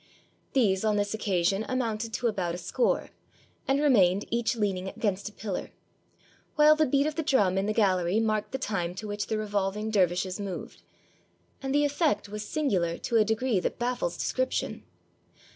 These 0.53 0.83
on 0.83 0.95
this 0.95 1.13
occasion 1.13 1.63
amounted 1.69 2.11
to 2.13 2.25
about 2.27 2.55
a 2.55 2.57
score, 2.57 3.11
and 3.67 3.79
remained 3.79 4.25
each 4.31 4.55
leaning 4.55 4.87
against 4.87 5.29
a 5.29 5.31
pillar: 5.31 5.69
while 6.55 6.75
the 6.75 6.87
beat 6.87 7.05
of 7.05 7.13
the 7.13 7.21
drum 7.21 7.55
in 7.55 7.67
the 7.67 7.71
gallery 7.71 8.19
marked 8.19 8.51
the 8.51 8.57
time 8.57 8.95
to 8.95 9.07
which 9.07 9.27
the 9.27 9.37
revolving 9.37 9.91
der 9.91 10.07
vishes 10.07 10.39
moved, 10.39 10.81
and 11.61 11.71
the 11.75 11.85
effect 11.85 12.27
was 12.29 12.43
singular 12.43 12.97
to 12.97 13.17
a 13.17 13.23
degree 13.23 13.59
that 13.59 13.77
baffles 13.77 14.17
description. 14.17 14.81